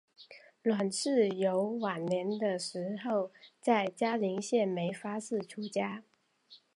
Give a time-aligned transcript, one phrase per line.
[0.63, 3.29] 阮氏游晚年的时候
[3.61, 6.03] 在嘉林县梅发寺出家。